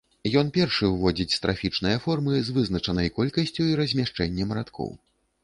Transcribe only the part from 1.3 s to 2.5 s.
страфічныя формы